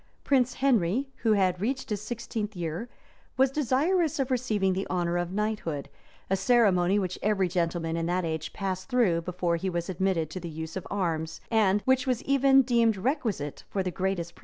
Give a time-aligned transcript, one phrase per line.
[0.23, 2.89] Prince Henry, who had reached his sixteenth year,
[3.37, 5.89] was desirous of receiving the honor of knighthood;
[6.27, 10.39] a ceremony which every gentleman in that age passed through before he was admitted to
[10.39, 14.39] the use of arms, and which was even deemed requisite for the greatest princes.